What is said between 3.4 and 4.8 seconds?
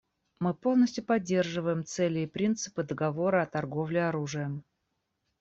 о торговле оружием.